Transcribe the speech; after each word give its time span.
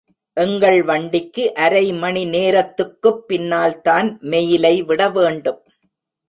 எங்கள் 0.33 0.83
வண்டிக்கு 0.83 1.53
அரைமணி 1.55 2.27
நேரத்துக்குப் 2.29 3.27
பின்னால்தான் 3.27 4.19
மெயிலை 4.21 4.85
விட 4.85 5.09
வேண்டும். 5.09 5.63